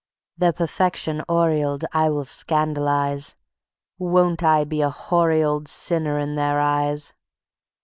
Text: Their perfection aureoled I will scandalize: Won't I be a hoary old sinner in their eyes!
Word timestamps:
Their 0.35 0.51
perfection 0.53 1.21
aureoled 1.29 1.83
I 1.93 2.09
will 2.09 2.25
scandalize: 2.25 3.35
Won't 3.99 4.41
I 4.41 4.63
be 4.63 4.81
a 4.81 4.89
hoary 4.89 5.43
old 5.43 5.67
sinner 5.67 6.17
in 6.17 6.33
their 6.33 6.59
eyes! 6.59 7.13